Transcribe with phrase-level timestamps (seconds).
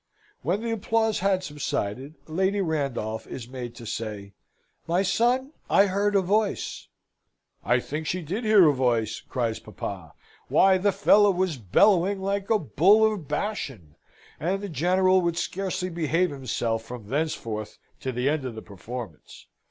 [0.41, 4.33] When the applause had subsided, Lady Randolph is made to say
[4.87, 6.87] "My son, I heard a voice!"
[7.63, 10.13] "I think she did hear a voice!" cries papa.
[10.47, 13.93] "Why, the fellow was bellowing like a bull of Bashan."
[14.39, 19.45] And the General would scarcely behave himself from thenceforth to the end of the performance.